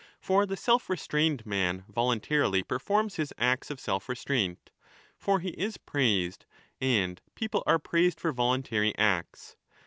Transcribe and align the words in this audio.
For 0.19 0.47
the 0.47 0.57
self 0.57 0.89
restrained 0.89 1.45
man 1.45 1.83
voluntarily 1.87 2.63
performs 2.63 3.17
his 3.17 3.31
acts 3.37 3.69
of 3.69 3.79
self 3.79 4.09
restraint. 4.09 4.71
For 5.15 5.39
he 5.41 5.49
is 5.49 5.77
praised, 5.77 6.47
and 6.79 7.21
people 7.35 7.61
are 7.67 7.77
praised 7.77 8.19
for 8.19 8.31
voluntary 8.31 8.97
acts. 8.97 9.57